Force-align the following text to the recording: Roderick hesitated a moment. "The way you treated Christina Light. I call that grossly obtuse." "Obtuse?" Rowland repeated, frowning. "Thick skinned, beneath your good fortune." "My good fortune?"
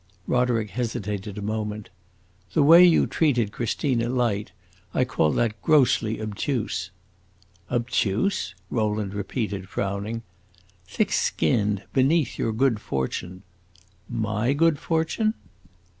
Roderick 0.25 0.71
hesitated 0.71 1.37
a 1.37 1.43
moment. 1.43 1.91
"The 2.53 2.63
way 2.63 2.83
you 2.83 3.05
treated 3.05 3.51
Christina 3.51 4.09
Light. 4.09 4.51
I 4.95 5.05
call 5.05 5.31
that 5.33 5.61
grossly 5.61 6.19
obtuse." 6.19 6.89
"Obtuse?" 7.69 8.55
Rowland 8.71 9.13
repeated, 9.13 9.69
frowning. 9.69 10.23
"Thick 10.87 11.11
skinned, 11.11 11.83
beneath 11.93 12.39
your 12.39 12.51
good 12.51 12.79
fortune." 12.81 13.43
"My 14.09 14.53
good 14.53 14.79
fortune?" 14.79 15.35